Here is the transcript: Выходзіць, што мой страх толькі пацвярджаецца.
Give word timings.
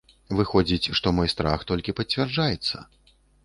Выходзіць, 0.37 0.91
што 1.01 1.13
мой 1.19 1.31
страх 1.35 1.67
толькі 1.75 1.95
пацвярджаецца. 2.03 2.77